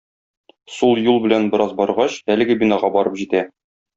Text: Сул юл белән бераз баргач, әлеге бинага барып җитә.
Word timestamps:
Сул 0.75 1.01
юл 1.07 1.19
белән 1.25 1.45
бераз 1.55 1.75
баргач, 1.83 2.17
әлеге 2.37 2.57
бинага 2.65 2.93
барып 2.99 3.21
җитә. 3.23 3.47